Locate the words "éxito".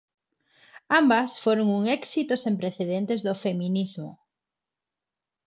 1.99-2.33